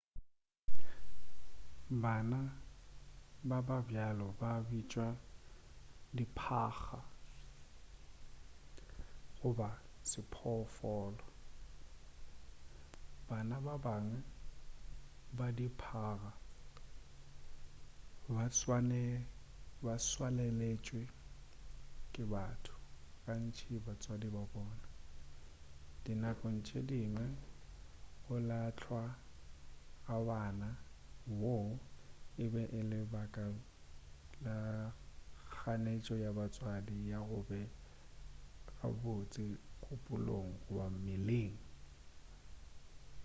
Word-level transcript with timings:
bana 2.03 2.39
ba 3.49 3.57
ba 3.67 3.77
bjalo 3.87 4.27
ba 4.39 4.51
bitšwa 4.67 5.07
diphaga 6.15 6.99
goba 9.37 9.69
sephoofolo. 10.09 11.25
bana 13.27 13.55
ba 13.65 13.75
bangwe 13.85 14.19
ba 15.37 15.47
diphaga 15.59 16.31
ba 19.83 19.95
tswaleletšwe 20.07 21.01
ke 22.13 22.23
batho 22.33 22.75
gantši 23.25 23.67
batswadi 23.85 24.27
ba 24.35 24.43
bona; 24.53 24.79
di 26.03 26.11
nakong 26.21 26.59
tše 26.65 26.79
dingwe 26.89 27.27
go 28.23 28.35
lahlwa 28.49 29.03
ga 30.05 30.15
ngwana 30.21 30.69
wo 31.41 31.55
e 32.43 32.45
be 32.53 32.63
e 32.79 32.81
le 32.89 32.99
ka 33.03 33.07
baka 33.13 33.45
la 34.45 34.55
kganetšo 35.53 36.13
ya 36.23 36.31
batswadi 36.37 36.95
ya 37.11 37.19
go 37.29 37.37
be 37.47 37.59
gabotse 38.77 39.43
kgopolong 39.81 40.49
goba 40.65 40.85
mmeleng 40.93 41.55